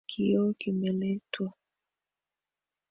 [0.09, 1.47] Kioo kimeletwa.